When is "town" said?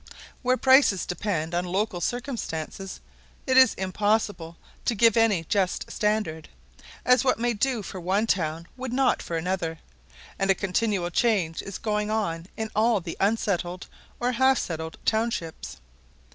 8.25-8.65